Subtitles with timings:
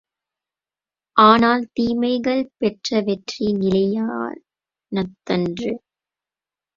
[1.17, 4.41] ஆனால் தீமைகள் பெற்ற வெற்றி நிலையானதன்று.